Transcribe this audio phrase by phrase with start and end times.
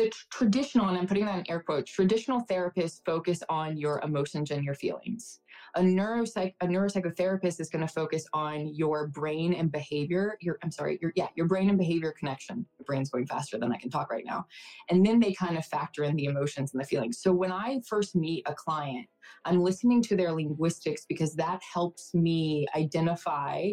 [0.00, 4.50] the traditional, and I'm putting that in air quotes, traditional therapists focus on your emotions
[4.50, 5.40] and your feelings.
[5.76, 10.38] A neuropsych a neuropsychotherapist is going to focus on your brain and behavior.
[10.40, 12.64] Your I'm sorry, your yeah, your brain and behavior connection.
[12.78, 14.46] The brain's going faster than I can talk right now.
[14.88, 17.18] And then they kind of factor in the emotions and the feelings.
[17.20, 19.06] So when I first meet a client,
[19.44, 23.72] I'm listening to their linguistics because that helps me identify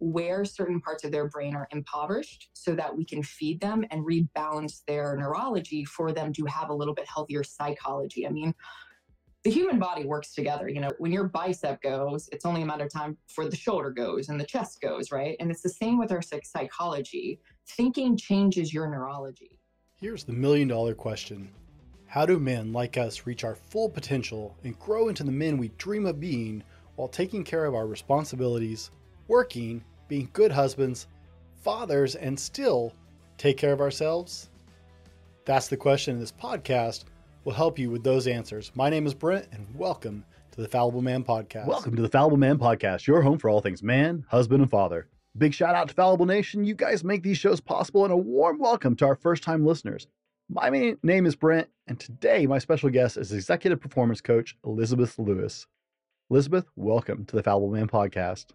[0.00, 4.04] where certain parts of their brain are impoverished so that we can feed them and
[4.04, 8.26] rebalance their neurology for them to have a little bit healthier psychology.
[8.26, 8.54] I mean,
[9.44, 10.68] the human body works together.
[10.68, 13.90] You know, when your bicep goes, it's only a matter of time for the shoulder
[13.90, 15.36] goes and the chest goes, right?
[15.40, 17.40] And it's the same with our psychology.
[17.68, 19.58] Thinking changes your neurology.
[19.96, 21.50] Here's the million dollar question
[22.06, 25.68] How do men like us reach our full potential and grow into the men we
[25.78, 26.62] dream of being
[26.96, 28.90] while taking care of our responsibilities,
[29.26, 31.06] working, being good husbands,
[31.62, 32.92] fathers, and still
[33.38, 34.50] take care of ourselves?
[35.44, 37.04] That's the question in this podcast
[37.44, 38.72] will help you with those answers.
[38.74, 41.66] My name is Brent, and welcome to the Fallible Man Podcast.
[41.66, 45.06] Welcome to the Fallible Man Podcast, your home for all things man, husband, and father.
[45.38, 46.64] Big shout out to Fallible Nation.
[46.64, 50.08] You guys make these shows possible, and a warm welcome to our first time listeners.
[50.48, 50.70] My
[51.04, 55.64] name is Brent, and today my special guest is executive performance coach Elizabeth Louis.
[56.30, 58.46] Elizabeth, welcome to the Fallible Man Podcast.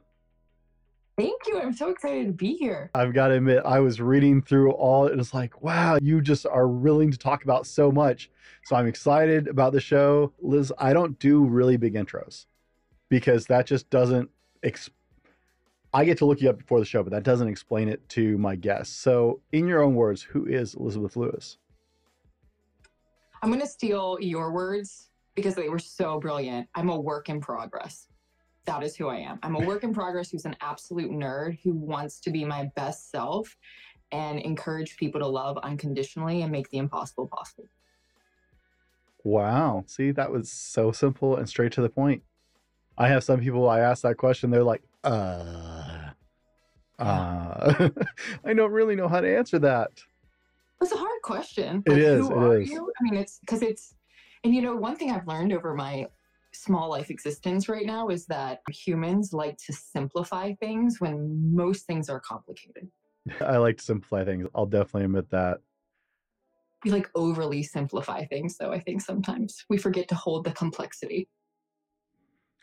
[1.18, 1.62] Thank you.
[1.62, 2.92] I'm so excited to be here.
[2.94, 6.46] I've got to admit, I was reading through all, and it's like, wow, you just
[6.46, 8.30] are willing to talk about so much.
[8.66, 10.34] So I'm excited about the show.
[10.42, 12.48] Liz, I don't do really big intros
[13.08, 14.30] because that just doesn't,
[14.62, 14.90] exp-
[15.94, 18.38] I get to look you up before the show, but that doesn't explain it to
[18.38, 18.94] my guests.
[18.94, 21.58] So, in your own words, who is Elizabeth Louis?
[23.42, 26.68] I'm going to steal your words because they were so brilliant.
[26.76, 28.08] I'm a work in progress
[28.66, 29.40] that is who I am.
[29.44, 33.12] I'm a work in progress who's an absolute nerd who wants to be my best
[33.12, 33.56] self
[34.12, 37.68] and encourage people to love unconditionally and make the impossible possible.
[39.24, 39.84] Wow.
[39.88, 42.24] See, that was so simple and straight to the point.
[42.98, 46.12] I have some people I ask that question, they're like, uh,
[47.00, 47.90] uh,
[48.46, 49.92] I don't really know how to answer that.
[50.82, 51.84] It's a hard question.
[51.86, 52.28] It like, is.
[52.28, 52.70] Who it is.
[52.70, 52.92] You?
[53.00, 53.96] I mean, it's because it's,
[54.44, 56.06] and you know, one thing I've learned over my
[56.56, 62.10] small life existence right now is that humans like to simplify things when most things
[62.10, 62.90] are complicated.
[63.42, 64.48] I like to simplify things.
[64.56, 65.60] I'll definitely admit that.
[66.84, 68.72] We like overly simplify things, though.
[68.72, 71.28] I think sometimes we forget to hold the complexity.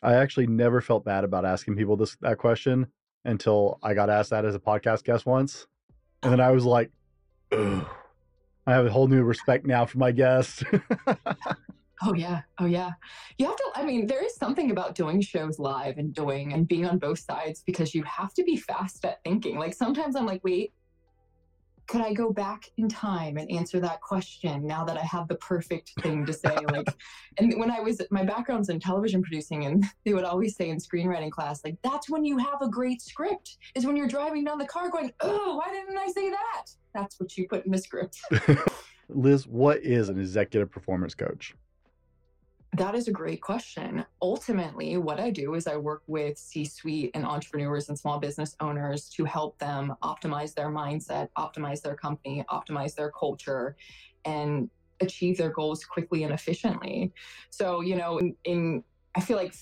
[0.02, 2.86] I actually never felt bad about asking people this that question
[3.24, 5.66] until I got asked that as a podcast guest once,
[6.22, 6.90] and then I was like,
[7.52, 7.86] Ugh.
[8.66, 10.62] I have a whole new respect now for my guests.
[12.04, 12.42] Oh yeah.
[12.58, 12.90] Oh yeah.
[13.38, 16.66] You have to I mean, there is something about doing shows live and doing and
[16.66, 19.58] being on both sides because you have to be fast at thinking.
[19.58, 20.72] Like sometimes I'm like, wait,
[21.88, 25.34] could I go back in time and answer that question now that I have the
[25.36, 26.56] perfect thing to say?
[26.72, 26.88] like,
[27.38, 30.78] and when I was, my background's in television producing, and they would always say in
[30.78, 34.58] screenwriting class, like, that's when you have a great script, is when you're driving down
[34.58, 36.66] the car going, oh, why didn't I say that?
[36.94, 38.18] That's what you put in the script.
[39.08, 41.54] Liz, what is an executive performance coach?
[42.74, 44.04] That is a great question.
[44.22, 48.56] Ultimately, what I do is I work with C suite and entrepreneurs and small business
[48.60, 53.76] owners to help them optimize their mindset, optimize their company, optimize their culture,
[54.24, 57.12] and achieve their goals quickly and efficiently.
[57.50, 58.84] So, you know, in, in
[59.14, 59.54] I feel like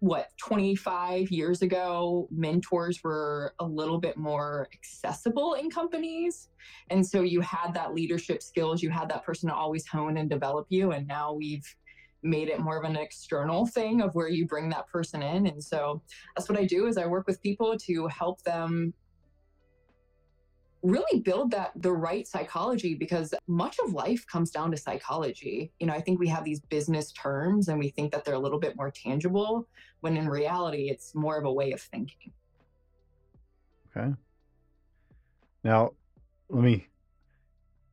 [0.00, 6.48] what 25 years ago mentors were a little bit more accessible in companies
[6.90, 10.28] and so you had that leadership skills you had that person to always hone and
[10.28, 11.74] develop you and now we've
[12.24, 15.46] made it more of an external thing of where you bring that person in.
[15.46, 16.02] And so
[16.34, 18.94] that's what i do is i work with people to help them
[20.82, 25.72] really build that the right psychology because much of life comes down to psychology.
[25.78, 28.38] You know i think we have these business terms and we think that they're a
[28.38, 29.68] little bit more tangible
[30.00, 32.32] when in reality it's more of a way of thinking.
[33.96, 34.12] Okay.
[35.62, 35.92] Now
[36.48, 36.88] let me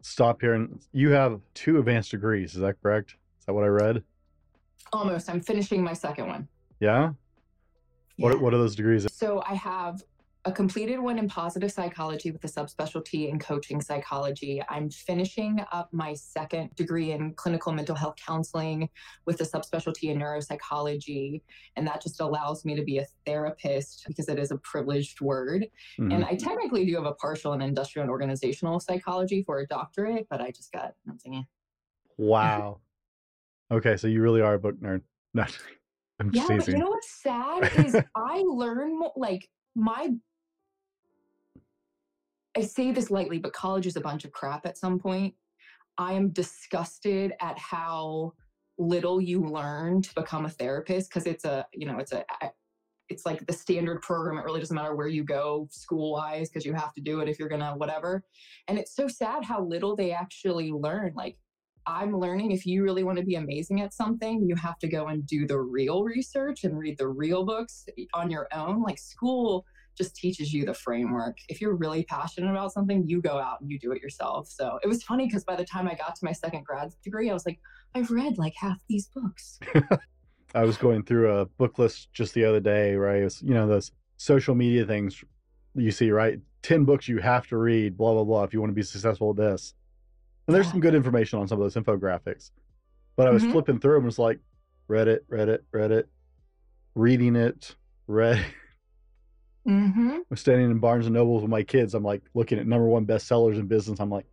[0.02, 2.56] stop here and you have two advanced degrees.
[2.56, 3.12] Is that correct?
[3.39, 4.04] Is that what i read
[4.94, 5.30] Almost.
[5.30, 6.48] I'm finishing my second one.
[6.80, 7.12] Yeah?
[8.18, 8.24] yeah.
[8.24, 9.07] What, what are those degrees?
[9.12, 10.04] So I have
[10.45, 14.62] a completed one in positive psychology with a subspecialty in coaching psychology.
[14.69, 18.89] I'm finishing up my second degree in clinical mental health counseling
[19.25, 21.44] with a subspecialty in neuropsychology.
[21.75, 25.68] And that just allows me to be a therapist because it is a privileged word.
[26.00, 26.12] Mm-hmm.
[26.12, 30.25] And I technically do have a partial in industrial and organizational psychology for a doctorate,
[30.28, 31.45] but I just got, I'm thinking,
[32.18, 32.80] wow.
[33.71, 35.01] Okay, so you really are a book nerd.
[35.33, 35.45] No,
[36.19, 40.09] I'm yeah, but you know what's sad is I learn more, like my.
[42.57, 45.35] I say this lightly, but college is a bunch of crap at some point.
[45.97, 48.33] I am disgusted at how
[48.77, 52.25] little you learn to become a therapist because it's a, you know, it's a
[53.07, 54.38] it's like the standard program.
[54.38, 57.29] It really doesn't matter where you go school wise because you have to do it
[57.29, 58.25] if you're gonna whatever.
[58.68, 61.13] And it's so sad how little they actually learn.
[61.15, 61.38] Like
[61.86, 65.07] I'm learning if you really want to be amazing at something, you have to go
[65.07, 68.81] and do the real research and read the real books eh, on your own.
[68.81, 69.66] Like school
[69.98, 71.38] just teaches you the framework.
[71.50, 74.48] If you're really passionate about something, you go out and you do it yourself.
[74.48, 77.30] So it was funny because by the time I got to my second grad degree,
[77.30, 77.60] I was like,
[77.95, 79.60] I've read like half these books.
[80.56, 83.24] I was going through a book list just the other day, right?
[83.24, 85.24] Was, you know, those social media things
[85.75, 86.39] you see, right?
[86.63, 89.31] 10 books you have to read, blah, blah, blah, if you want to be successful
[89.31, 89.74] at this.
[90.51, 90.71] And there's yeah.
[90.71, 92.51] some good information on some of those infographics.
[93.15, 93.51] But I was mm-hmm.
[93.51, 94.39] flipping through them, was like,
[94.88, 96.09] read it, read it, read it,
[96.95, 97.75] reading it,
[98.07, 98.44] read.
[99.69, 100.18] Mm-hmm.
[100.31, 101.94] I'm standing in Barnes and Nobles with my kids.
[101.94, 104.00] I'm like looking at number one bestsellers in business.
[104.00, 104.25] I'm like,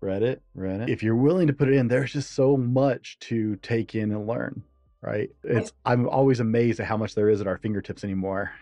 [0.00, 0.88] read it, read it.
[0.88, 4.28] If you're willing to put it in, there's just so much to take in and
[4.28, 4.62] learn
[5.02, 5.30] right?
[5.44, 8.52] It's I'm always amazed at how much there is at our fingertips anymore.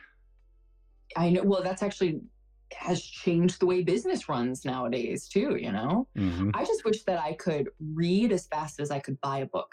[1.16, 1.42] I know.
[1.42, 2.20] Well, that's actually
[2.74, 5.56] has changed the way business runs nowadays too.
[5.56, 6.50] You know, mm-hmm.
[6.54, 9.72] I just wish that I could read as fast as I could buy a book.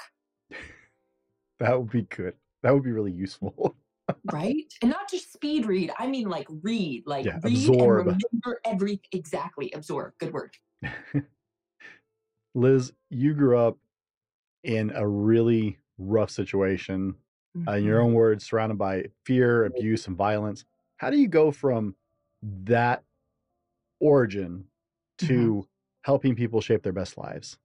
[1.60, 2.34] that would be good.
[2.64, 3.76] That would be really useful.
[4.32, 8.08] right and not just speed read i mean like read like yeah, read absorb.
[8.08, 10.56] and remember every exactly absorb good word
[12.54, 13.80] liz you grew up
[14.66, 17.16] in a really rough situation,
[17.58, 17.70] mm-hmm.
[17.70, 18.08] uh, in your mm-hmm.
[18.08, 20.66] own words, surrounded by fear, abuse, and violence.
[20.98, 21.96] How do you go from
[22.64, 23.04] that
[24.00, 24.66] origin
[25.20, 25.60] to mm-hmm.
[26.04, 27.58] helping people shape their best lives?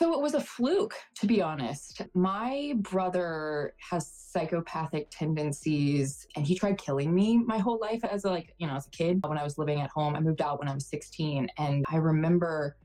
[0.00, 2.00] So it was a fluke, to be honest.
[2.14, 8.30] My brother has psychopathic tendencies and he tried killing me my whole life as a,
[8.30, 9.20] like, you know, as a kid.
[9.26, 11.96] When I was living at home, I moved out when I was 16 and I
[11.96, 12.78] remember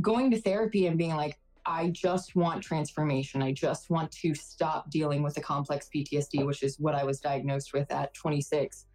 [0.00, 3.42] going to therapy and being like, I just want transformation.
[3.42, 7.20] I just want to stop dealing with the complex PTSD, which is what I was
[7.20, 8.86] diagnosed with at 26.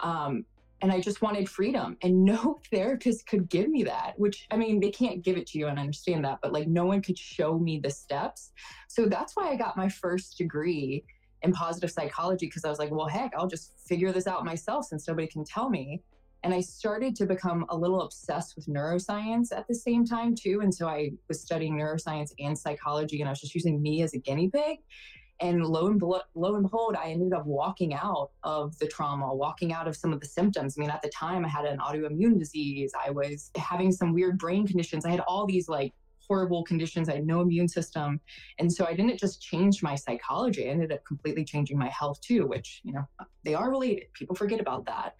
[0.00, 0.44] Um,
[0.80, 1.96] and I just wanted freedom.
[2.02, 5.58] And no therapist could give me that, which I mean, they can't give it to
[5.58, 8.52] you, and I understand that, but like no one could show me the steps.
[8.88, 11.04] So that's why I got my first degree
[11.42, 14.86] in positive psychology because I was like, well, heck, I'll just figure this out myself
[14.86, 16.02] since nobody can tell me.
[16.44, 20.60] And I started to become a little obsessed with neuroscience at the same time, too.
[20.62, 24.14] And so I was studying neuroscience and psychology, and I was just using me as
[24.14, 24.78] a guinea pig.
[25.40, 29.72] And lo and, lo and behold, I ended up walking out of the trauma, walking
[29.72, 30.76] out of some of the symptoms.
[30.76, 32.92] I mean, at the time, I had an autoimmune disease.
[33.06, 35.04] I was having some weird brain conditions.
[35.04, 35.94] I had all these like
[36.28, 37.08] horrible conditions.
[37.08, 38.20] I had no immune system.
[38.58, 42.20] And so I didn't just change my psychology, I ended up completely changing my health
[42.20, 43.08] too, which, you know,
[43.44, 44.12] they are related.
[44.12, 45.14] People forget about that.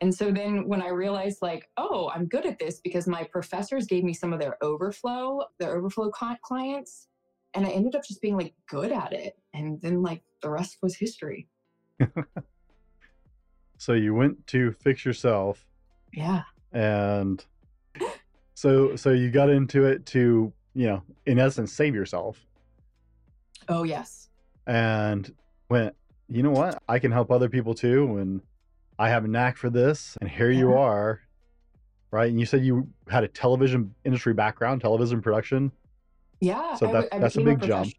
[0.00, 3.86] And so then when I realized, like, oh, I'm good at this because my professors
[3.86, 7.08] gave me some of their overflow, their overflow clients.
[7.54, 9.36] And I ended up just being like good at it.
[9.54, 11.48] And then, like, the rest was history.
[13.78, 15.66] so you went to fix yourself.
[16.12, 16.42] Yeah.
[16.72, 17.44] And
[18.54, 22.46] so, so you got into it to, you know, in essence, save yourself.
[23.68, 24.28] Oh, yes.
[24.66, 25.32] And
[25.68, 25.94] went,
[26.28, 26.80] you know what?
[26.88, 28.18] I can help other people too.
[28.18, 28.40] And
[29.00, 31.22] I have a knack for this, and here you are,
[32.10, 32.30] right?
[32.30, 35.72] And you said you had a television industry background, television production.
[36.40, 37.92] Yeah, so that, I, I that's a big a jump.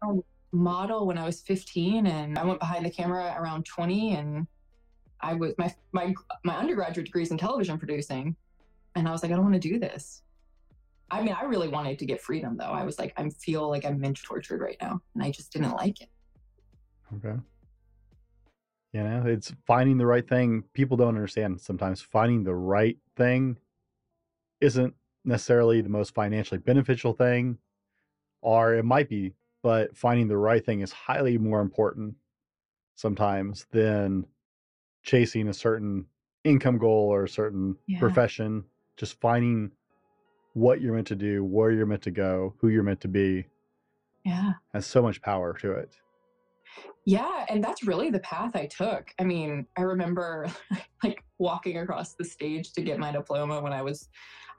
[0.54, 4.46] Model when I was 15, and I went behind the camera around 20, and
[5.20, 6.14] I was my my
[6.44, 8.36] my undergraduate degree is in television producing,
[8.94, 10.22] and I was like, I don't want to do this.
[11.10, 12.64] I mean, I really wanted to get freedom, though.
[12.64, 15.72] I was like, I feel like I'm mental tortured right now, and I just didn't
[15.72, 16.08] like it.
[17.16, 17.38] Okay.
[18.92, 20.64] You know, it's finding the right thing.
[20.74, 23.58] People don't understand sometimes finding the right thing
[24.60, 27.58] isn't necessarily the most financially beneficial thing,
[28.42, 29.32] or it might be,
[29.62, 32.14] but finding the right thing is highly more important
[32.94, 34.26] sometimes than
[35.02, 36.04] chasing a certain
[36.44, 37.98] income goal or a certain yeah.
[37.98, 38.64] profession.
[38.96, 39.70] Just finding
[40.52, 43.46] what you're meant to do, where you're meant to go, who you're meant to be.
[44.24, 44.52] Yeah.
[44.74, 45.96] Has so much power to it.
[47.04, 49.12] Yeah, and that's really the path I took.
[49.18, 50.48] I mean, I remember
[51.02, 54.08] like walking across the stage to get my diploma when I was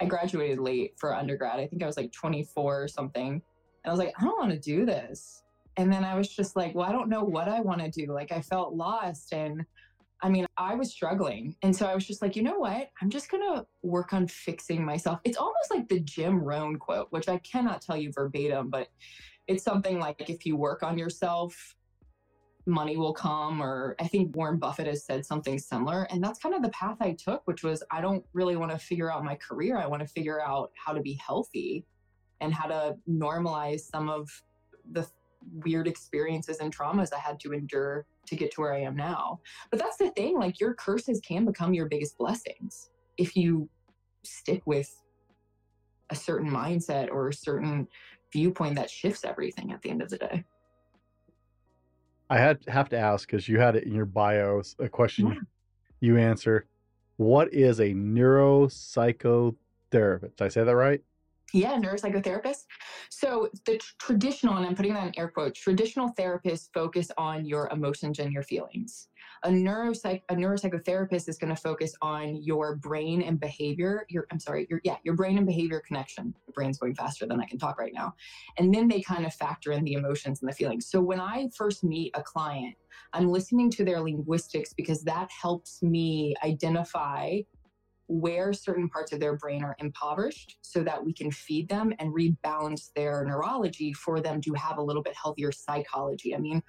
[0.01, 1.59] I graduated late for undergrad.
[1.59, 3.41] I think I was like 24 or something.
[3.83, 5.43] And I was like, I don't want to do this.
[5.77, 8.11] And then I was just like, well, I don't know what I want to do.
[8.13, 9.65] Like I felt lost and
[10.21, 11.55] I mean, I was struggling.
[11.63, 12.89] And so I was just like, you know what?
[13.01, 15.19] I'm just going to work on fixing myself.
[15.25, 18.87] It's almost like the Jim Rohn quote, which I cannot tell you verbatim, but
[19.47, 21.75] it's something like if you work on yourself,
[22.65, 26.55] money will come or i think warren buffett has said something similar and that's kind
[26.55, 29.35] of the path i took which was i don't really want to figure out my
[29.35, 31.85] career i want to figure out how to be healthy
[32.43, 34.29] and how to normalize some of
[34.91, 35.07] the
[35.63, 39.39] weird experiences and traumas I had to endure to get to where I am now.
[39.71, 43.69] But that's the thing, like your curses can become your biggest blessings if you
[44.23, 44.89] stick with
[46.09, 47.88] a certain mindset or a certain
[48.31, 50.43] viewpoint that shifts everything at the end of the day.
[52.29, 55.35] I had have to ask because you had it in your bio a question Yeah.
[56.01, 56.65] you answer.
[57.17, 60.38] What is a neuropsychotherapist?
[60.38, 61.01] Did I say that right?
[61.53, 62.65] Yeah, neuropsychotherapist.
[63.12, 67.45] So the tr- traditional, and I'm putting that in air quotes, traditional therapists focus on
[67.45, 69.10] your emotions and your feelings.
[69.43, 74.07] A neuropsych a neuropsychotherapist is going to focus on your brain and behavior.
[74.10, 76.33] Your I'm sorry, your yeah, your brain and behavior connection.
[76.48, 78.15] The brain's going faster than I can talk right now.
[78.57, 80.88] And then they kind of factor in the emotions and the feelings.
[80.89, 82.75] So when I first meet a client,
[83.13, 87.41] I'm listening to their linguistics because that helps me identify
[88.13, 92.13] where certain parts of their brain are impoverished so that we can feed them and
[92.13, 96.36] rebalance their neurology for them to have a little bit healthier psychology.
[96.36, 96.62] I mean,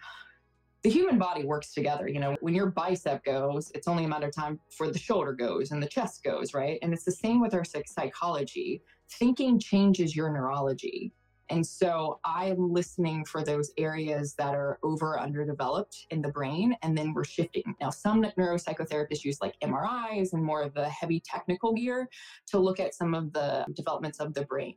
[0.83, 2.09] the human body works together.
[2.09, 5.33] You know, when your bicep goes, it's only a matter of time for the shoulder
[5.33, 6.79] goes and the chest goes, right?
[6.83, 8.83] And it's the same with our psychology.
[9.11, 11.13] Thinking changes your neurology.
[11.51, 16.97] And so I'm listening for those areas that are over underdeveloped in the brain, and
[16.97, 17.75] then we're shifting.
[17.81, 22.09] Now, some neuropsychotherapists use like MRIs and more of the heavy technical gear
[22.49, 24.77] to look at some of the developments of the brain.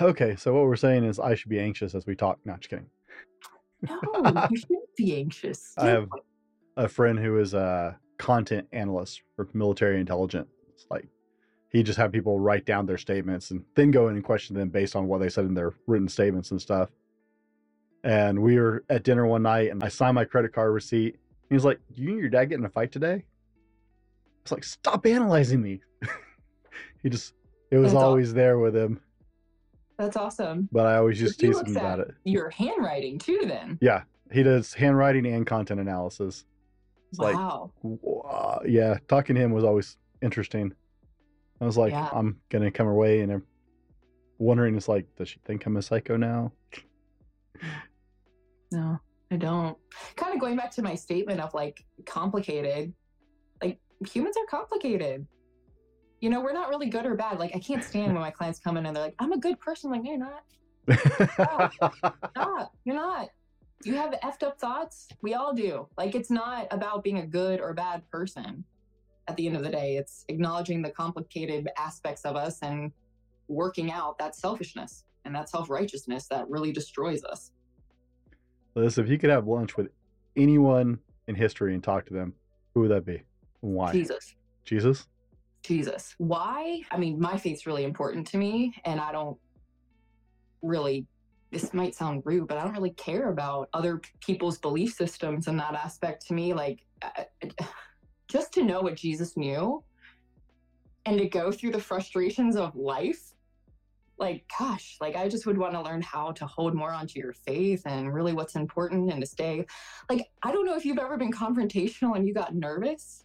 [0.00, 2.38] Okay, so what we're saying is I should be anxious as we talk.
[2.44, 2.86] Not just kidding.
[3.82, 5.74] No, you shouldn't be anxious.
[5.78, 6.08] I have
[6.76, 10.48] a friend who is a content analyst for military intelligence.
[10.90, 11.06] Like
[11.74, 14.68] he just had people write down their statements and then go in and question them
[14.68, 16.88] based on what they said in their written statements and stuff.
[18.04, 21.18] And we were at dinner one night and I signed my credit card receipt.
[21.48, 23.14] He was like, You and your dad get in a fight today?
[23.14, 23.22] I
[24.44, 25.80] was like, Stop analyzing me.
[27.02, 27.34] he just
[27.72, 29.00] it was That's always there with him.
[29.98, 30.68] That's awesome.
[30.70, 32.14] But I always used to tease him about it.
[32.22, 33.78] Your handwriting too, then.
[33.80, 34.04] Yeah.
[34.30, 36.44] He does handwriting and content analysis.
[37.10, 37.72] It's like wow.
[37.82, 38.62] Wow.
[38.64, 40.72] Yeah, talking to him was always interesting.
[41.64, 42.10] I was like, Yeah.
[42.12, 43.42] I'm gonna come her way, and I'm
[44.38, 46.52] wondering, it's like, does she think I'm a psycho now?
[48.70, 48.98] No,
[49.30, 49.78] I don't.
[50.16, 52.92] Kind of going back to my statement of like complicated,
[53.62, 55.26] like humans are complicated.
[56.20, 57.38] You know, we're not really good or bad.
[57.38, 59.58] Like, I can't stand when my clients come in and they're like, I'm a good
[59.58, 59.90] person.
[59.90, 61.72] I'm like, no, you're not.
[62.36, 62.72] Not.
[62.84, 63.28] You're not.
[63.84, 65.08] You have effed up thoughts.
[65.22, 65.88] We all do.
[65.96, 68.64] Like, it's not about being a good or bad person
[69.28, 69.96] at the end of the day.
[69.96, 72.92] It's acknowledging the complicated aspects of us and
[73.48, 77.52] working out that selfishness and that self righteousness that really destroys us.
[78.74, 79.88] Liz, if you could have lunch with
[80.36, 82.34] anyone in history and talk to them,
[82.74, 83.22] who would that be?
[83.60, 83.92] Why?
[83.92, 84.34] Jesus.
[84.64, 85.06] Jesus?
[85.62, 86.14] Jesus.
[86.18, 86.82] Why?
[86.90, 89.38] I mean, my faith's really important to me, and I don't
[90.60, 91.06] really,
[91.50, 95.56] this might sound rude, but I don't really care about other people's belief systems in
[95.58, 96.52] that aspect to me.
[96.52, 97.26] Like, I-
[98.28, 99.82] just to know what Jesus knew
[101.06, 103.32] and to go through the frustrations of life.
[104.16, 107.32] Like, gosh, like I just would want to learn how to hold more onto your
[107.32, 109.66] faith and really what's important and to stay.
[110.08, 113.24] Like, I don't know if you've ever been confrontational and you got nervous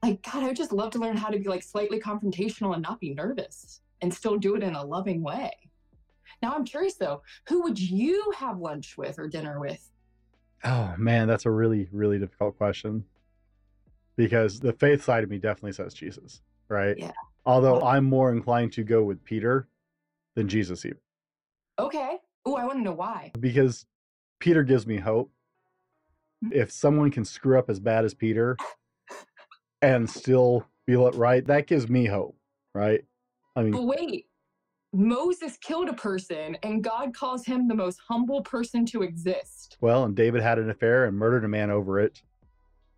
[0.00, 2.82] like god i would just love to learn how to be like slightly confrontational and
[2.82, 5.50] not be nervous and still do it in a loving way
[6.40, 9.90] now i'm curious though who would you have lunch with or dinner with
[10.64, 13.04] Oh man, that's a really, really difficult question.
[14.18, 16.96] Because the faith side of me definitely says Jesus, right?
[16.98, 17.12] Yeah.
[17.46, 19.68] Although I'm more inclined to go with Peter
[20.34, 20.98] than Jesus even.
[21.78, 23.86] okay oh i want to know why because
[24.40, 25.32] Peter gives me hope.
[26.44, 26.52] Mhm.
[26.52, 28.56] If someone can screw up as bad as Peter
[29.82, 32.36] and still feel it right, that gives me hope,
[32.74, 33.04] right?
[33.56, 34.26] I mean, but wait
[34.94, 40.04] moses killed a person and god calls him the most humble person to exist well,
[40.04, 42.22] and David had an affair and murdered a man over it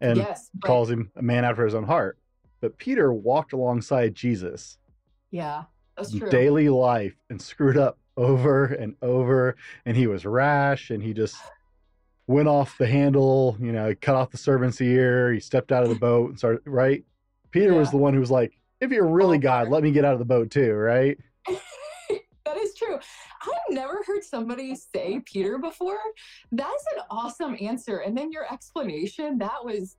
[0.01, 2.19] and yes but, calls him a man after his own heart.
[2.61, 4.79] But Peter walked alongside Jesus
[5.31, 5.65] yeah
[5.97, 6.31] that's true.
[6.31, 11.37] daily life and screwed up over and over and he was rash and he just
[12.27, 15.83] went off the handle you know he cut off the servant's ear he stepped out
[15.83, 17.05] of the boat and started right?
[17.51, 20.05] Peter was the one who was like if you're really Oh, god let me get
[20.05, 21.19] out of the boat too right
[22.91, 22.99] true.
[23.43, 25.99] I've never heard somebody say Peter before.
[26.53, 27.99] That's an awesome answer.
[27.99, 29.97] And then your explanation, that was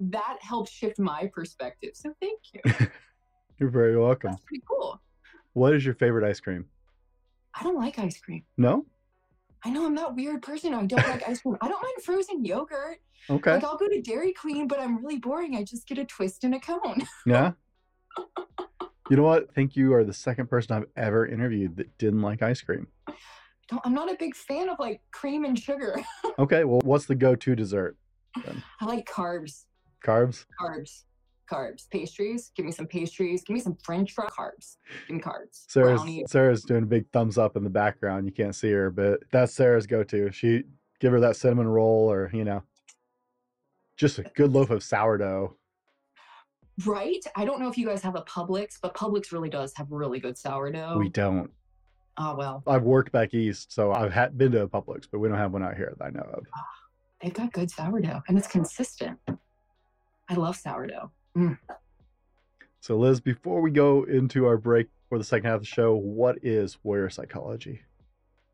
[0.00, 1.90] that helped shift my perspective.
[1.94, 2.88] So thank you.
[3.58, 5.00] you're very welcome That's pretty cool.
[5.54, 6.64] what is your favorite ice cream
[7.54, 8.44] I don't like ice cream.
[8.56, 8.86] no
[9.64, 10.72] I know I'm that weird person.
[10.72, 11.56] I don't like ice cream.
[11.60, 12.98] I don't mind frozen yogurt.
[13.28, 15.56] okay Like I'll go to Dairy Queen, but I'm really boring.
[15.56, 17.02] I just get a twist and a cone.
[17.26, 17.52] yeah
[19.10, 19.46] You know what?
[19.50, 22.88] I think you are the second person I've ever interviewed that didn't like ice cream.
[23.68, 25.96] Don't, I'm not a big fan of like cream and sugar.
[26.38, 27.96] Okay, well, what's the go-to dessert?
[28.80, 29.64] I like carbs,
[30.06, 30.46] Carbs?
[30.60, 31.02] carbs,
[31.50, 32.52] carbs, pastries.
[32.54, 33.42] Give me some pastries.
[33.42, 34.76] Give me some French fry carbs.
[35.08, 35.64] Give me carbs.
[35.66, 36.00] Sarah's.
[36.30, 38.24] Sarah's doing a big thumbs up in the background.
[38.26, 40.30] You can't see her, but that's Sarah's go-to.
[40.30, 40.62] She
[41.00, 42.62] give her that cinnamon roll, or you know,
[43.96, 45.56] just a good loaf of sourdough.
[46.86, 47.24] Right?
[47.34, 50.20] I don't know if you guys have a Publix, but Publix really does have really
[50.20, 50.96] good sourdough.
[50.98, 51.50] We don't.
[52.18, 55.28] oh well, I've worked back east, so I've had, been to a Publix, but we
[55.28, 56.44] don't have one out here that I know of.
[56.56, 56.64] Ah,
[57.20, 59.18] they've got good sourdough and it's consistent.
[60.28, 61.10] I love sourdough.
[61.36, 61.58] Mm.
[62.80, 65.94] So, Liz, before we go into our break for the second half of the show,
[65.96, 67.80] what is warrior psychology?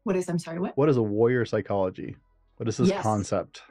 [0.04, 0.28] What is?
[0.28, 0.59] I'm sorry.
[0.61, 0.76] What?
[0.76, 2.16] What is a warrior psychology?
[2.57, 3.02] What is this Yes.
[3.02, 3.62] concept?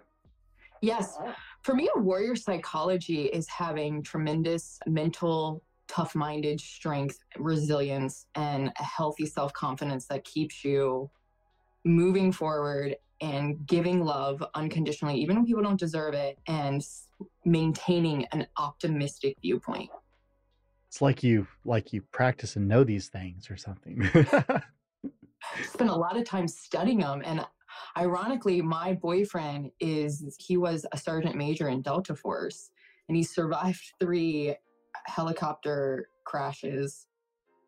[0.82, 1.18] Yes.
[1.64, 8.84] For me, a warrior psychology is having tremendous mental, tough minded strength, resilience, and a
[8.84, 11.10] healthy self confidence that keeps you
[11.86, 16.86] moving forward and giving love unconditionally, even when people don't deserve it, and
[17.46, 19.90] maintaining an optimistic viewpoint.
[20.90, 24.04] It's like you like you practice and know these things or something.
[24.14, 27.46] I spent a lot of time studying them and
[27.98, 32.72] ironically my boyfriend is he was a sergeant major in delta force
[33.08, 34.56] and he survived three
[35.06, 37.08] helicopter crashes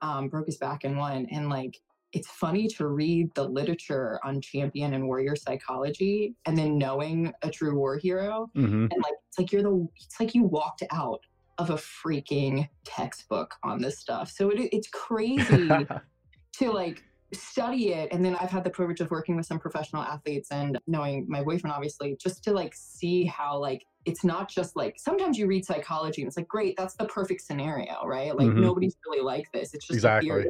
[0.01, 1.77] um, broke his back in one and like
[2.13, 7.49] it's funny to read the literature on champion and warrior psychology and then knowing a
[7.49, 11.19] true war hero hmm and like it's like you're the it's like you walked out
[11.57, 14.29] of a freaking textbook on this stuff.
[14.29, 15.87] So it, it's crazy
[16.57, 17.03] to like
[17.35, 20.79] study it and then i've had the privilege of working with some professional athletes and
[20.87, 25.37] knowing my boyfriend obviously just to like see how like it's not just like sometimes
[25.37, 28.57] you read psychology and it's like great that's the perfect scenario right like Mhm.
[28.61, 30.29] nobody's really like this it's just Exactly.
[30.29, 30.49] a theory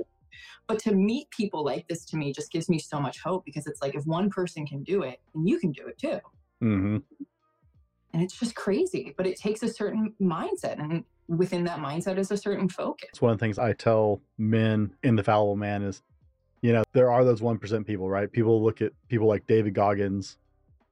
[0.67, 3.67] but to meet people like this to me just gives me so much hope because
[3.67, 6.19] it's like if one person can do it then you can do it too
[6.63, 6.97] Mm-hmm.
[8.13, 12.29] and it's just crazy but it takes a certain mindset and within that mindset is
[12.31, 15.81] a certain focus It's one of the things I tell men in the fallible man
[15.83, 16.01] is,
[16.61, 18.31] you know, there are those one percent people, right?
[18.31, 20.37] People look at people like David Goggins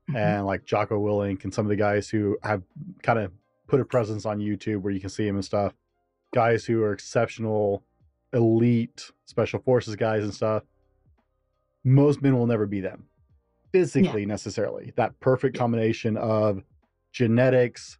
[0.09, 0.15] Mhm.
[0.17, 2.61] and like Jocko Willink and some of the guys who have
[3.01, 3.31] kind of
[3.67, 5.73] put a presence on YouTube where you can see him and stuff.
[6.33, 7.83] Guys who are exceptional,
[8.33, 10.63] elite special forces guys and stuff.
[11.83, 13.05] Most men will never be them
[13.71, 14.91] physically necessarily.
[14.95, 16.63] That perfect combination of
[17.11, 17.97] genetics,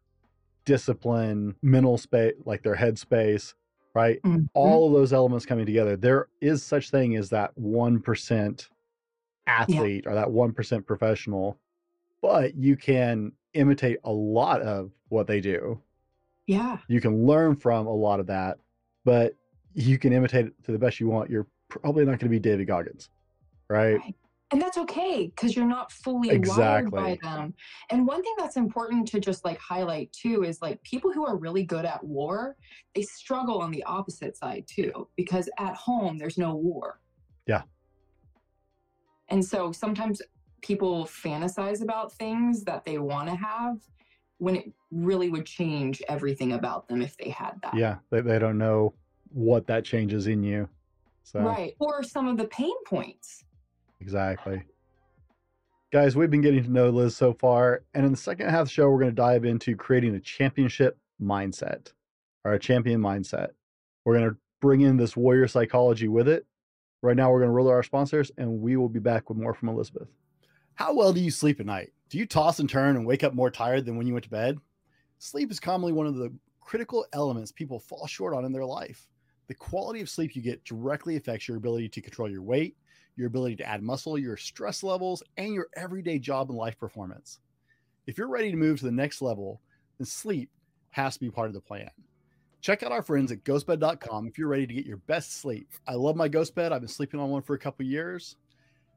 [0.65, 3.53] discipline, mental space, like their head space,
[3.95, 4.21] right?
[4.23, 4.49] Mhm.
[4.53, 5.95] All of those elements coming together.
[5.97, 8.69] There is such thing as that 1%
[9.47, 11.59] athlete or that 1% professional,
[12.21, 15.81] but you can imitate a lot of what they do.
[16.47, 18.57] yeah You can learn from a lot of that,
[19.05, 19.35] but
[19.73, 21.29] you can imitate it to the best you want.
[21.29, 23.09] You're probably not going to be David Goggins,
[23.69, 23.95] right?
[23.97, 24.15] Right.
[24.53, 26.63] And that's okay because you're not fully Exactly.
[26.63, 27.55] wired by them.
[27.89, 31.35] And one thing that's important to just like highlight too is like people who are
[31.35, 32.55] really good at war,
[32.93, 36.99] they struggle on the opposite side too because at home there's no war.
[37.47, 37.63] Yeah.
[39.29, 40.21] And so sometimes
[40.61, 43.77] people fantasize about things that they want to have
[44.37, 47.73] when it really would change everything about them if they had that.
[47.73, 48.93] Yeah, they, they don't know
[49.29, 50.69] what that changes in you.
[51.23, 51.73] So, Right.
[51.79, 53.45] Or some of the pain points.
[54.03, 54.61] Exactly.
[55.93, 57.83] Guys, we've been getting to know Liz so far.
[57.93, 60.19] And in the second half of the show, we're going to dive into creating a
[60.19, 61.93] championship mindset
[62.43, 63.49] or a champion mindset.
[64.03, 66.45] We're going to bring in this warrior psychology with it.
[67.01, 69.37] Right now, we're going to roll out our sponsors and we will be back with
[69.37, 70.09] more from Elizabeth.
[70.75, 71.93] How well do you sleep at night?
[72.09, 74.29] Do you toss and turn and wake up more tired than when you went to
[74.29, 74.57] bed?
[75.19, 79.07] Sleep is commonly one of the critical elements people fall short on in their life.
[79.47, 82.75] The quality of sleep you get directly affects your ability to control your weight,
[83.15, 87.39] your ability to add muscle, your stress levels, and your everyday job and life performance.
[88.07, 89.61] If you're ready to move to the next level,
[89.97, 90.49] then sleep
[90.91, 91.89] has to be part of the plan.
[92.61, 95.67] Check out our friends at ghostbed.com if you're ready to get your best sleep.
[95.87, 96.71] I love my ghost bed.
[96.71, 98.37] I've been sleeping on one for a couple years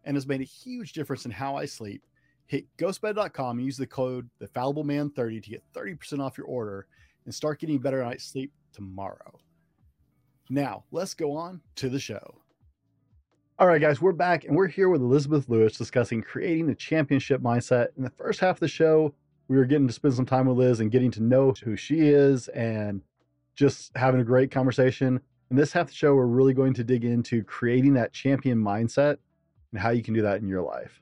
[0.05, 2.03] and has made a huge difference in how I sleep.
[2.47, 6.87] Hit ghostbed.com and use the code thefallibleman30 to get 30% off your order
[7.25, 9.41] and start getting better night's sleep tomorrow.
[10.49, 12.39] Now, let's go on to the show.
[13.59, 17.41] All right, guys, we're back and we're here with Elizabeth Louis discussing creating the championship
[17.41, 17.87] mindset.
[17.97, 19.15] In the first half of the show,
[19.49, 22.01] we were getting to spend some time with Liz and getting to know who she
[22.01, 23.01] is and
[23.55, 25.23] just having a great conversation.
[25.51, 28.63] In this half of the show, we're really going to dig into creating that champion
[28.63, 29.17] mindset
[29.73, 31.01] and how you can do that in your life.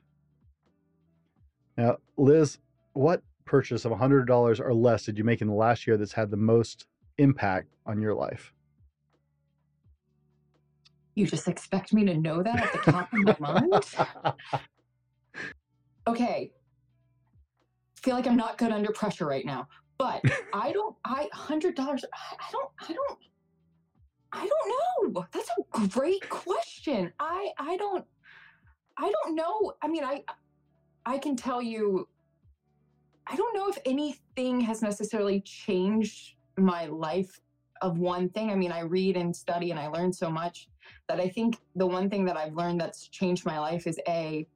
[1.77, 2.59] Now, Liz,
[2.93, 6.31] what purchase of $100 or less did you make in the last year that's had
[6.31, 6.87] the most
[7.17, 8.53] impact on your life?
[11.15, 13.85] You just expect me to know that at the top of my mind?
[16.07, 16.51] Okay.
[18.01, 19.67] Feel like I'm not good under pressure right now.
[19.97, 20.21] But
[20.53, 23.19] I don't I hundred dollars I don't I don't
[24.33, 25.25] I don't know.
[25.31, 27.11] That's a great question.
[27.19, 28.05] I I don't
[28.97, 29.73] I don't know.
[29.81, 30.23] I mean I
[31.05, 32.07] I can tell you
[33.27, 37.39] I don't know if anything has necessarily changed my life
[37.81, 38.51] of one thing.
[38.51, 40.67] I mean, I read and study and I learn so much
[41.07, 44.47] that I think the one thing that I've learned that's changed my life is A,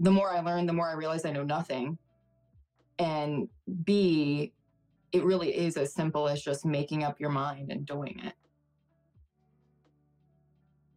[0.00, 1.98] the more I learn, the more I realize I know nothing.
[2.98, 3.48] And
[3.84, 4.52] B,
[5.12, 8.34] it really is as simple as just making up your mind and doing it.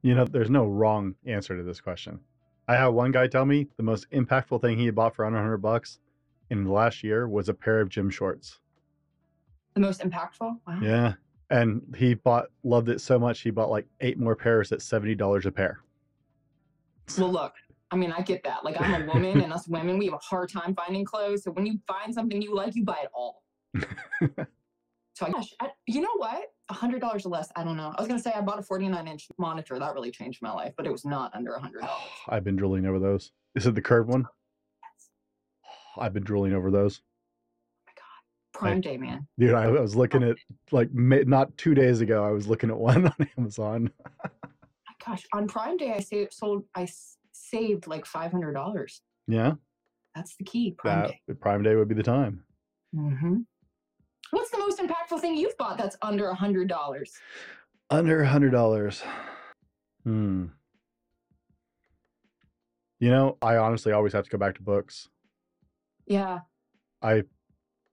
[0.01, 2.19] You know, there's no wrong answer to this question.
[2.67, 5.37] I had one guy tell me the most impactful thing he had bought for under
[5.37, 5.99] 100 bucks
[6.49, 8.59] in the last year was a pair of gym shorts.
[9.73, 10.59] The most impactful?
[10.67, 10.79] Wow.
[10.81, 11.13] Yeah.
[11.51, 15.45] And he bought, loved it so much, he bought like eight more pairs at $70
[15.45, 15.81] a pair.
[17.17, 17.53] Well, look,
[17.91, 18.63] I mean, I get that.
[18.63, 21.43] Like, I'm a woman, and us women, we have a hard time finding clothes.
[21.43, 23.43] So when you find something you like, you buy it all.
[25.13, 26.53] so, gosh, I, you know what?
[26.69, 27.49] A hundred dollars or less.
[27.57, 27.93] I don't know.
[27.97, 29.77] I was gonna say I bought a 49 inch monitor.
[29.77, 32.01] That really changed my life, but it was not under a hundred dollars.
[32.29, 33.33] I've been drooling over those.
[33.55, 34.25] Is it the curved one?
[34.81, 35.09] Yes.
[35.97, 37.01] I've been drooling over those.
[38.61, 39.27] Prime day, man.
[39.39, 40.35] Dude, I, I was looking at
[40.71, 42.23] like not two days ago.
[42.23, 43.91] I was looking at one on Amazon.
[45.05, 46.87] Gosh, on Prime Day, I saved, sold, I
[47.31, 49.01] saved like five hundred dollars.
[49.27, 49.53] Yeah,
[50.15, 50.75] That's the key.
[50.77, 51.33] Prime that Day.
[51.39, 52.43] Prime Day would be the time.
[52.95, 53.37] hmm
[54.29, 57.13] What's the most impactful thing you've bought that's under a hundred dollars?
[57.89, 59.01] Under a hundred dollars.
[60.03, 60.45] Hmm.
[62.99, 65.09] You know, I honestly always have to go back to books.
[66.05, 66.39] Yeah.
[67.01, 67.23] I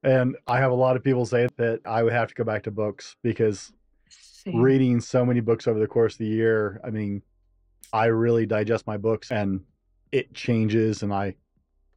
[0.03, 2.63] and I have a lot of people say that I would have to go back
[2.65, 3.73] to books because
[4.09, 4.61] Same.
[4.61, 7.23] reading so many books over the course of the year, I mean,
[7.93, 9.61] I really digest my books and
[10.13, 11.35] it changes and I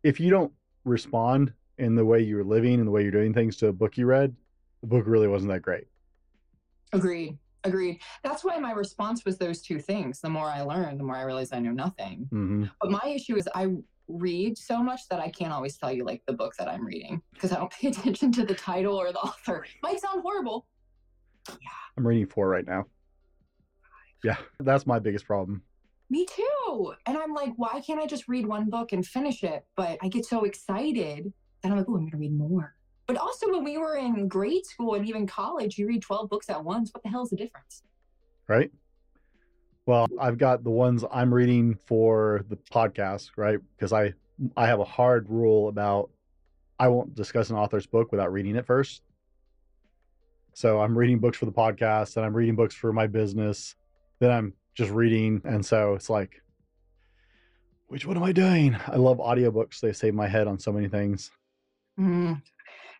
[0.04, 0.52] if you don't
[0.84, 3.98] respond in the way you're living and the way you're doing things to a book
[3.98, 4.36] you read,
[4.82, 5.86] the book really wasn't that great.
[6.94, 7.38] Agreed.
[7.64, 8.02] Agreed.
[8.24, 10.20] That's why my response was those two things.
[10.20, 12.28] The more I learn, the more I realize I know nothing.
[12.32, 13.68] hmm But my issue is I
[14.08, 17.22] read so much that I can't always tell you like the book that I'm reading
[17.34, 19.66] because I don't pay attention to the title or the author.
[19.84, 20.68] Might sound horrible.
[21.50, 21.70] Yeah.
[21.98, 22.86] I'm reading four right now.
[24.24, 25.64] Yeah, that's my biggest problem.
[26.10, 26.94] Me too.
[27.06, 29.66] And I'm like, why can't I just read one book and finish it?
[29.76, 31.34] But I get so excited
[31.64, 32.76] that I'm like, oh, I'm going to read more.
[33.08, 36.50] But also, when we were in grade school and even college, you read 12 books
[36.50, 36.92] at once.
[36.94, 37.84] What the hell is the difference?
[38.52, 38.72] right?
[39.86, 43.60] Well, I've got the ones I'm reading for the podcast, right?
[43.76, 44.13] Because I
[44.56, 46.10] I have a hard rule about
[46.80, 49.02] I won't discuss an author's book without reading it first.
[50.54, 53.76] So I'm reading books for the podcast and I'm reading books for my business.
[54.20, 56.41] Then I'm just reading and so it's like
[57.88, 58.76] which one am I doing?
[58.88, 59.80] I love audiobooks.
[59.80, 61.30] They save my head on so many things.
[62.00, 62.41] Mm,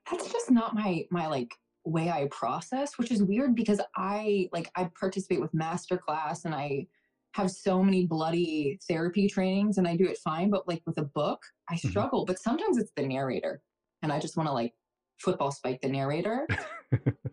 [0.10, 1.54] that's just not my my like
[1.86, 6.88] way I process, which is weird because I like I participate with masterclass and I
[7.34, 11.04] have so many bloody therapy trainings and I do it fine, but like with a
[11.06, 12.02] book, I Mhm.
[12.02, 12.26] struggle.
[12.26, 13.64] But sometimes it's the narrator,
[14.02, 14.76] and I just want to like
[15.20, 16.50] football spike the narrator.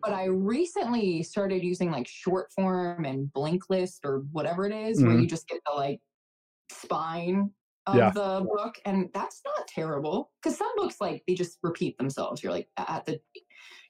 [0.03, 5.03] but I recently started using like short form and blink list or whatever it is,
[5.05, 5.17] where Mhm.
[5.17, 6.01] you just get the like
[6.71, 7.53] spine
[7.87, 8.13] of Yeah.
[8.13, 12.43] the book, and that's not terrible because some books like they just repeat themselves.
[12.43, 13.21] You're like at the,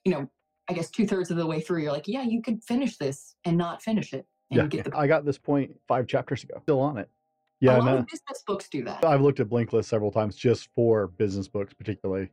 [0.06, 0.30] you know,
[0.70, 3.36] I guess two thirds of the way through, you're like, yeah, you could finish this
[3.44, 4.96] and not finish it, and Yeah, get the.
[4.96, 6.60] I got this point five chapters ago.
[6.62, 7.10] Still on it.
[7.62, 9.04] a Yeah, lot no, of business books do that.
[9.04, 12.30] I've looked at Blinkist several times just for business books, particularly.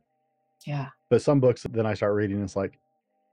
[0.67, 0.89] Yeah.
[1.09, 2.77] But some books, then I start reading, it's like,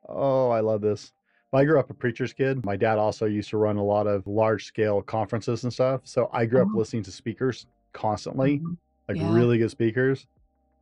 [0.08, 1.12] oh, I love this.
[1.52, 2.64] I grew up a preacher's kid.
[2.64, 6.00] My dad also used to run a lot of large scale conferences and stuff.
[6.04, 6.78] So I grew up Oh.
[6.78, 8.76] listening to speakers constantly, Mhm.
[9.08, 9.32] like Yeah.
[9.32, 10.26] really good speakers.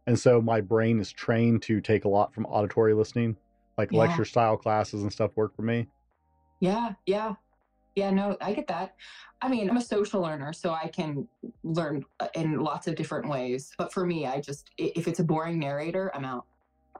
[0.06, 3.36] And so my brain is trained to take a lot from auditory listening,
[3.82, 3.98] like Yeah.
[3.98, 5.88] lecture style classes and stuff work for me.
[6.60, 7.34] Yeah, yeah.
[7.96, 8.94] Yeah, no, I get that.
[9.42, 11.28] I mean, I'm a social learner, so I can
[11.62, 13.70] learn uh, in lots of different ways.
[13.76, 16.46] But for me, I just, if it's a boring narrator, I'm out.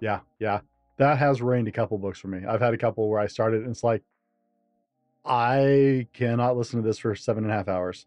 [0.00, 0.60] Yeah, yeah.
[0.98, 2.44] That has rained a couple books for me.
[2.46, 4.02] I've had a couple where I started and it's like,
[5.24, 8.06] I cannot listen to this for seven and a half hours.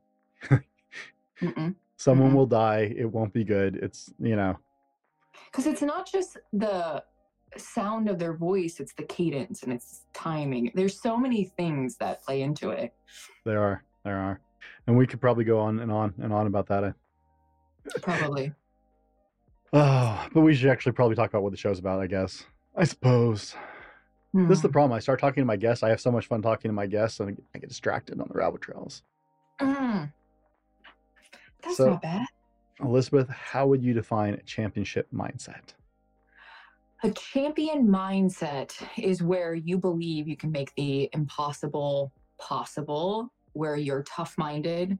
[1.41, 1.75] Mm-mm.
[1.97, 2.35] Someone Mhm.
[2.35, 2.93] will die.
[2.95, 3.77] It won't be good.
[3.77, 4.57] It's, you know,
[5.45, 7.03] Because it's not just the
[7.57, 10.71] sound of their voice, it's the cadence and it's timing.
[10.75, 12.93] There's so many things that play into it.
[13.45, 14.39] there are, there are.
[14.87, 16.93] And we could probably go on and on and on about that.
[18.01, 18.51] Probably.
[19.73, 22.45] Oh, but we should actually probably talk about what the show's about, I guess.
[22.77, 23.55] I suppose.
[24.33, 24.71] This is the Hmm.
[24.71, 24.93] problem.
[24.95, 25.83] I start talking to my guests.
[25.83, 28.33] I have so much fun talking to my guests, and I get distracted on the
[28.35, 29.03] rabbit trails.
[29.59, 30.13] Mm.
[31.61, 32.25] That's So- not bad.
[32.79, 35.73] Elizabeth, how would you define a championship mindset?
[37.05, 44.01] A champion mindset is where you believe you can make the impossible possible, where you're
[44.01, 44.97] tough minded,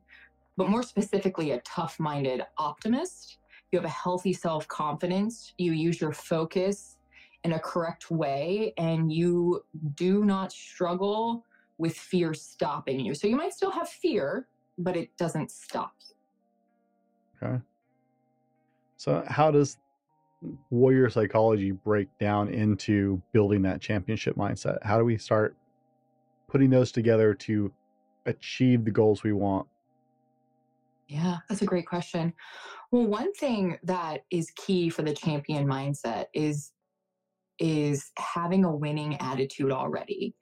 [0.56, 3.40] but more specifically, a tough minded optimist.
[3.72, 5.56] You have a healthy self confidence.
[5.58, 6.98] You use your focus
[7.44, 9.64] in a correct way, and you
[9.96, 11.44] do not struggle
[11.80, 13.16] with fear stopping you.
[13.16, 15.96] So you might still have fear, but it doesn't stop
[17.42, 17.48] you.
[17.48, 17.62] Okay.
[18.98, 19.80] So, how does
[20.70, 24.78] warrior psychology break down into building that championship mindset?
[24.84, 25.56] How do we start
[26.48, 27.72] putting those together to
[28.26, 29.68] achieve the goals we want?
[31.08, 32.34] Yeah, that's a great question.
[32.92, 36.72] Well, one thing that is key for the champion mindset is
[37.60, 40.36] is having a winning attitude already.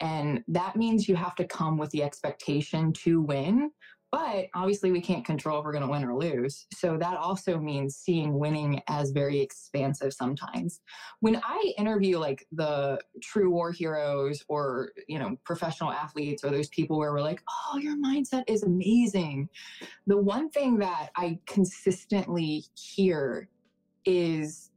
[0.00, 3.70] And that means you have to come with the expectation to win,
[4.14, 6.66] but obviously we can't control if we're going to win or lose.
[6.72, 10.80] So that also means seeing winning as very expansive sometimes.
[11.18, 16.68] When I interview like the true war heroes or, you know, professional athletes or those
[16.68, 19.48] people where we're like, "Oh, your mindset is amazing."
[20.06, 23.48] the one thing that I consistently hear
[24.04, 24.70] is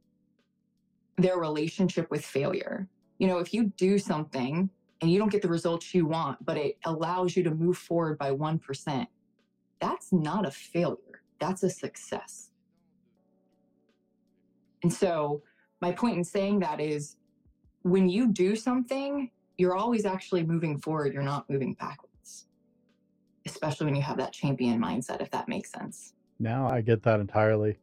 [1.16, 2.88] their relationship with failure.
[3.18, 4.70] You know, if you do something
[5.00, 8.18] and you don't get the results you want, but it allows you to move forward
[8.18, 9.06] by 1%,
[9.80, 11.22] that's not a failure.
[11.38, 12.50] That's a success.
[14.82, 15.42] And so,
[15.80, 17.16] my point in saying that is
[17.82, 22.08] when you do something, you're always actually moving forward, you're not moving backwards
[23.48, 26.12] especially when you have that champion mindset, if that makes sense.
[26.38, 27.78] Now I get that entirely.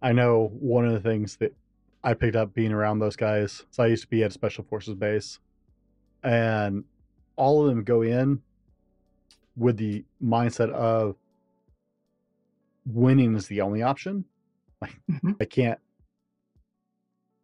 [0.00, 1.54] I know one of the things that
[2.02, 3.64] I picked up being around those guys.
[3.70, 5.38] So I used to be at a special forces base,
[6.22, 6.84] and
[7.36, 8.40] all of them go in
[9.56, 11.16] with the mindset of
[12.86, 14.24] winning is the only option.
[15.08, 15.36] Mhm.
[15.40, 15.78] I can't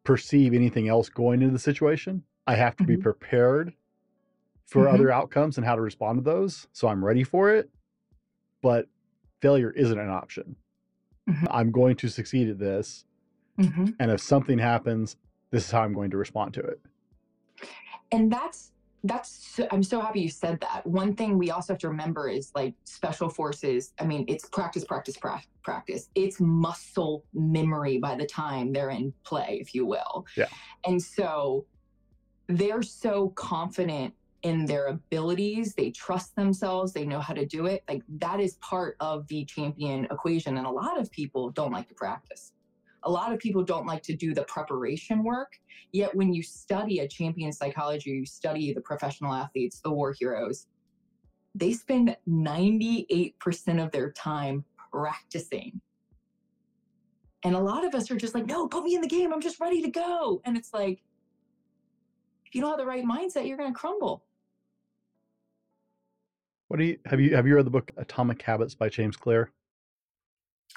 [0.05, 2.25] perceive anything else going into the situation.
[2.47, 3.03] I have to be Mhm.
[3.03, 3.75] prepared
[4.65, 4.95] for Mhm.
[4.95, 6.67] other outcomes and how to respond to those.
[6.73, 7.71] So I'm ready for it.
[8.63, 8.89] But
[9.41, 10.57] failure isn't an option.
[11.29, 11.47] Mhm.
[11.51, 13.05] I'm going to succeed at this.
[13.59, 13.95] Mhm.
[13.99, 15.17] And if something happens,
[15.51, 16.81] this is how I'm going to respond to it.
[18.11, 18.73] And that's
[19.05, 20.87] that's so- I'm so happy you said that.
[20.87, 23.93] One thing we also have to remember is like special forces.
[24.01, 26.09] I mean, it's practice, practice, pra- practice.
[26.15, 30.27] It's muscle memory by the time they're in play, if you will.
[30.37, 30.49] Yeah.
[30.85, 31.67] And so
[32.49, 35.75] they're so confident in their abilities.
[35.75, 36.93] They trust themselves.
[36.93, 37.85] They know how to do it.
[37.89, 40.57] Like that is part of the champion equation.
[40.59, 42.53] And a lot of people don't like to practice.
[43.05, 45.53] A lot of people don't like to do the preparation work.
[45.93, 50.67] Yet when you study a champion psychology, you study the professional athletes, the war heroes,
[51.55, 55.81] they spend 98% of their time practicing.
[57.45, 59.33] And a lot of us are just like, no, put me in the game.
[59.33, 60.41] I'm just ready to go.
[60.45, 61.03] And it's like,
[62.47, 64.25] if you don't have the right mindset, you're going to crumble.
[66.69, 69.51] What do you have you have you read the book Atomic Habits by James Clear?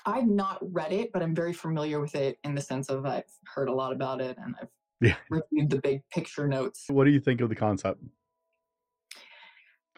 [0.05, 3.23] I've not read it, but I'm very familiar with it in the sense of I've
[3.53, 5.15] heard a lot about it and I've Yeah.
[5.29, 6.85] reviewed the big picture notes.
[6.87, 8.01] What do you think of the concept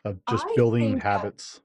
[0.06, 1.62] of just I building think that- habits?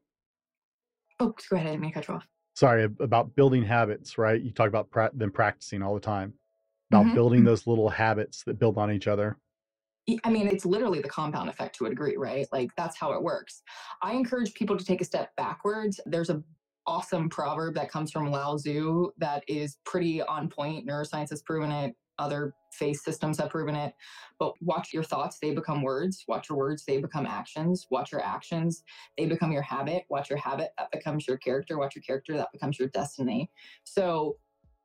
[1.21, 1.67] Oh, go ahead.
[1.67, 2.27] I didn't mean to cut you off.
[2.55, 4.41] Sorry, about building habits, right?
[4.41, 6.35] You talk about pra- them practicing all the time.
[6.93, 9.37] About Mhm, building those little habits that build on each other.
[10.25, 12.47] I mean, it's literally the compound effect to a degree, right?
[12.51, 13.62] Like that's how it works.
[14.01, 16.01] I encourage people to take a step backwards.
[16.07, 16.43] There's a
[16.88, 20.88] awesome proverb that comes from Lao Tzu that is pretty on point.
[20.88, 21.94] Neuroscience has proven it.
[22.18, 23.92] Other faith systems have proven it.
[24.38, 26.24] But watch your thoughts, they become words.
[26.27, 27.87] Watch your words, they become actions.
[27.90, 28.83] Watch your actions,
[29.18, 30.05] they become your habit.
[30.09, 31.79] Watch your habit, that becomes your character.
[31.79, 33.51] Watch your character, that becomes your destiny.
[33.85, 34.38] So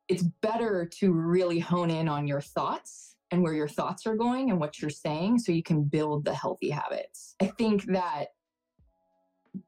[0.10, 4.52] it's better to really hone in on your thoughts and where your thoughts are going
[4.52, 7.36] and what you're saying so you can build the healthy habits.
[7.42, 8.28] I think that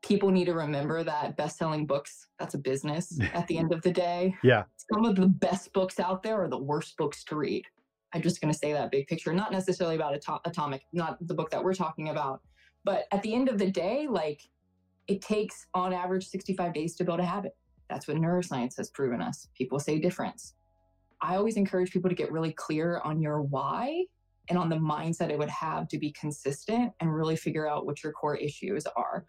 [0.01, 3.91] people need to remember that best-selling books that's a business at the end of the
[3.91, 4.35] day.
[4.43, 4.63] Yeah.
[4.93, 7.65] Some of the best books out there are the worst books to read.
[8.13, 11.33] I'm just going to say that big picture, not necessarily about Ato- Atomic, not the
[11.33, 12.41] book that we're talking about,
[12.83, 14.41] but at the end of the day, like
[15.07, 17.55] it takes on average 65 days to build a habit.
[17.89, 19.49] That's what neuroscience has proven us.
[19.55, 20.55] People say difference.
[21.21, 24.05] I always encourage people to get really clear on your why
[24.49, 28.03] and on the mindset it would have to be consistent and really figure out what
[28.03, 29.25] your core issues are.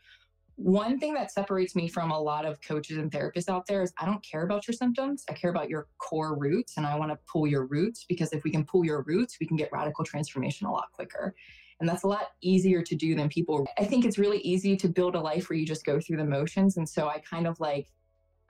[0.57, 3.93] One thing that separates me from a lot of coaches and therapists out there is
[4.01, 5.25] I don't care about your symptoms.
[5.29, 8.43] I care about your core roots and I want to pull your roots because if
[8.43, 11.35] we can pull your roots, we can get radical transformation a lot quicker.
[11.79, 13.67] And that's a lot easier to do than people.
[13.79, 16.25] I think it's really easy to build a life where you just go through the
[16.25, 16.79] motions.
[16.79, 17.89] And so I kind of like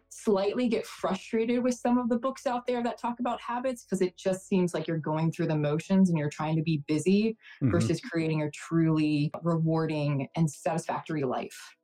[0.08, 4.00] slightly get frustrated with some of the books out there that talk about habits because
[4.00, 7.36] it just seems like you're going through the motions and you're trying to be busy
[7.60, 7.70] mm-hmm.
[7.72, 11.76] versus creating a truly rewarding and satisfactory life.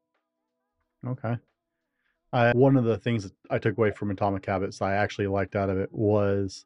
[1.06, 1.36] Okay.
[2.32, 5.54] I, one of the things that I took away from Atomic Habits I actually liked
[5.54, 6.64] out of it was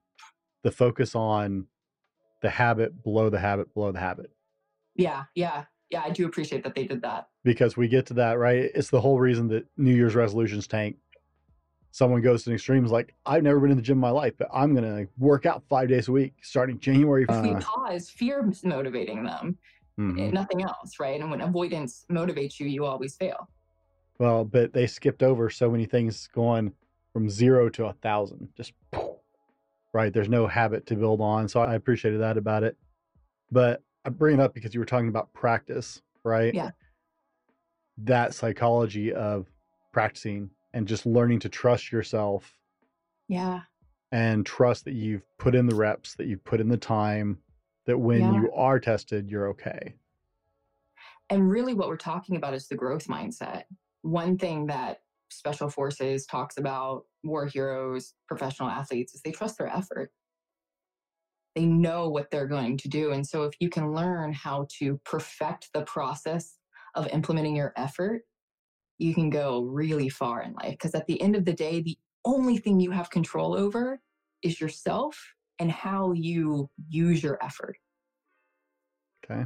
[0.63, 1.67] the focus on
[2.43, 4.31] the habit below the habit below the habit.
[4.95, 6.03] Yeah, yeah, yeah.
[6.05, 8.71] I do appreciate that they did that because we get to that right.
[8.75, 10.97] It's the whole reason that New Year's resolutions tank.
[11.91, 14.35] Someone goes to an extremes like I've never been in the gym in my life,
[14.39, 17.27] but I'm gonna work out five days a week starting January.
[17.29, 19.59] If we uh pause, fear is motivating them,
[19.99, 20.31] mm-hmm.
[20.31, 21.21] nothing else, right?
[21.21, 23.49] And when avoidance motivates you, you always fail.
[24.19, 26.73] Well, but they skipped over so many things going
[27.13, 28.49] from zero to a thousand.
[28.57, 28.73] Just
[29.93, 30.13] right.
[30.13, 31.49] There's no habit to build on.
[31.49, 32.77] So I appreciated that about it.
[33.51, 36.55] But I bring it up because you were talking about practice, right?
[36.55, 36.71] Yeah.
[37.99, 39.47] That psychology of
[39.93, 42.59] practicing and just learning to trust yourself.
[43.29, 43.63] Yeah.
[44.13, 47.39] And trust that you've put in the reps, that you've put in the time,
[47.87, 48.35] that when yeah.
[48.35, 49.95] you are tested, you're okay.
[51.29, 53.65] And really, what we're talking about is the growth mindset
[54.07, 59.69] one thing that special forces talks about war heroes professional athletes is they trust their
[59.69, 60.11] effort.
[61.55, 63.13] They know what they're going to do.
[63.13, 66.59] And so if you can learn how to perfect the process
[66.95, 68.23] of implementing your effort
[68.99, 70.71] you can go really far in life.
[70.71, 74.01] Because at the end of the day the only thing you have control over
[74.43, 77.77] is yourself and how you use your effort.
[79.25, 79.45] Okay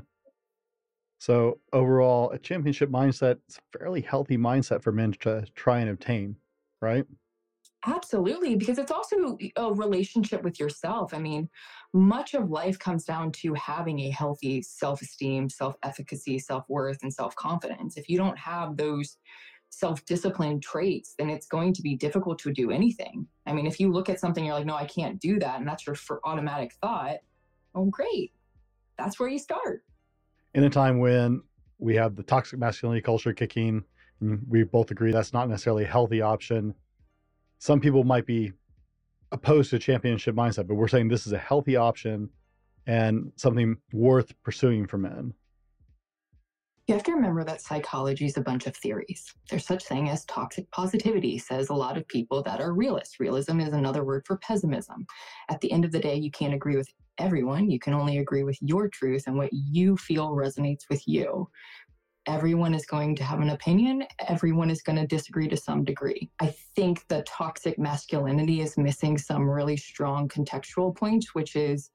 [1.20, 5.90] so overall, a championship mindset is a fairly healthy mindset for men to try and
[5.90, 6.34] obtain,
[6.80, 7.04] right?
[7.86, 11.12] Absolutely, because it's also a relationship with yourself.
[11.12, 11.50] I mean,
[11.92, 17.02] much of life comes down to having a healthy self esteem, self efficacy, self worth,
[17.02, 17.98] and self confidence.
[17.98, 19.18] If you don't have those
[19.68, 23.26] self discipline traits, then it's going to be difficult to do anything.
[23.44, 25.58] I mean, if you look at something, you're like, no, I can't do that.
[25.58, 27.18] And that's your automatic thought.
[27.74, 28.32] Oh, great.
[28.96, 29.82] That's where you start
[30.54, 31.42] in a time when
[31.78, 33.84] we have the toxic masculinity culture kicking,
[34.48, 36.74] we both agree that's not necessarily a healthy option.
[37.58, 38.52] Some people might be
[39.32, 42.28] opposed to championship mindset, but we're saying this is a healthy option
[42.86, 45.34] and something worth pursuing for men.
[46.86, 49.32] You have to remember that psychology is a bunch of theories.
[49.48, 53.20] There's such thing as toxic positivity, says a lot of people that are realists.
[53.20, 55.06] Realism is another word for pessimism.
[55.48, 56.88] At the end of the day, you can't agree with
[57.20, 57.70] everyone.
[57.70, 61.48] You can only agree with your truth and what you feel resonates with you.
[62.26, 64.04] Everyone is going to have an opinion.
[64.28, 66.30] Everyone is going to disagree to some degree.
[66.40, 71.90] I think the toxic masculinity is missing some really strong contextual points, which is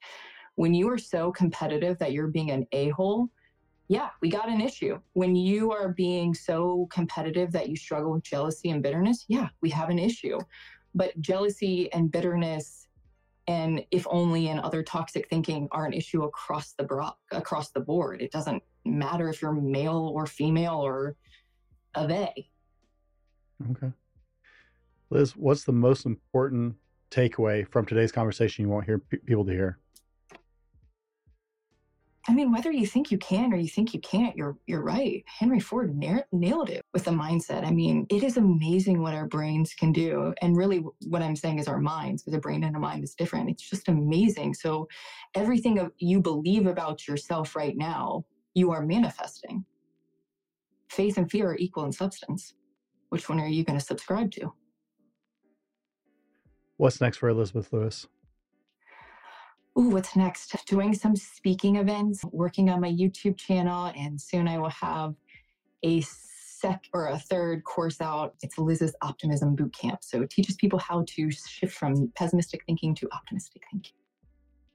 [0.55, 3.29] when you are so competitive that you're being an a hole,
[3.87, 4.99] yeah, we got an issue.
[5.13, 9.69] When you are being so competitive that you struggle with jealousy and bitterness, yeah, we
[9.71, 10.39] have an issue.
[10.95, 12.84] But jealousy and bitterness
[13.47, 17.79] and if only and other toxic thinking are an issue across the bro- across the
[17.79, 18.21] board.
[18.21, 21.15] It doesn't matter if you're male or female or
[21.95, 22.49] a they.
[23.71, 23.91] Okay.
[25.09, 26.75] Liz, what's the most important
[27.11, 29.79] takeaway from today's conversation you want hear people to hear?
[32.27, 35.23] I mean, whether you think you can or you think you can't, you're you're right.
[35.27, 37.65] Henry Ford na- nailed it with the mindset.
[37.65, 41.59] I mean, it is amazing what our brains can do, and really, what I'm saying
[41.59, 43.49] is our minds, because a brain and a mind is different.
[43.49, 44.55] It's just amazing.
[44.55, 44.87] So,
[45.35, 49.65] everything you believe about yourself right now, you are manifesting.
[50.89, 52.55] Faith and fear are equal in substance.
[53.09, 54.53] Which one are you going to subscribe to?
[56.77, 58.07] What's next for Elizabeth Louis?
[59.77, 60.55] Ooh, what's next?
[60.65, 65.15] Doing some speaking events, working on my YouTube channel, and soon I will have
[65.83, 68.35] a sec or a third course out.
[68.41, 69.97] It's Liz's Optimism Bootcamp.
[70.01, 73.93] So it teaches people how to shift from pessimistic thinking to optimistic thinking.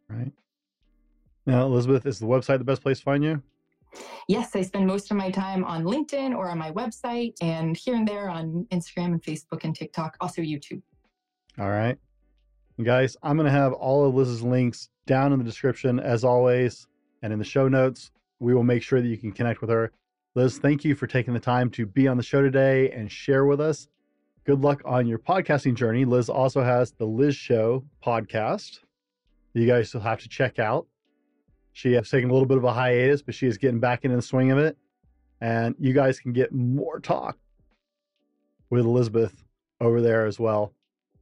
[0.09, 0.33] Right.
[1.47, 3.43] Now, Elizabeth, is the website the best place to find you?
[4.29, 7.97] Yes, I spend most of my time on LinkedIn or on my website and here
[7.97, 10.83] and there on Instagram and Facebook and TikTok, also YouTube.
[11.59, 11.99] All right.
[12.85, 16.87] Guys, I'm going to have all of Liz's links down in the description as always
[17.22, 18.11] and in the show notes.
[18.39, 19.93] We will make sure that you can connect with her.
[20.35, 23.45] Liz, thank you for taking the time to be on the show today and share
[23.45, 23.89] with us.
[24.45, 26.05] Good luck on your podcasting journey.
[26.05, 28.81] Liz also has the Liz Show podcast
[29.53, 30.87] you guys will have to check out.
[31.72, 34.16] She has taken a little bit of a hiatus, but she is getting back into
[34.16, 34.76] the swing of it.
[35.41, 37.39] And you guys can get more talk
[38.68, 39.45] with Elizabeth
[39.81, 40.72] over there as well.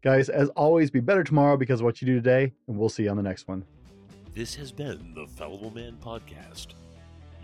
[0.01, 3.03] Guys, as always, be better tomorrow because of what you do today, and we'll see
[3.05, 3.65] you on the next one.
[4.35, 6.69] This has been the Fallible Man Podcast,